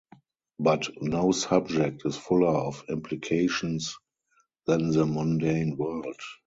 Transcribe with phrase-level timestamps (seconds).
[0.57, 3.95] But "no" subject is fuller of implications
[4.65, 6.17] than the mundane world!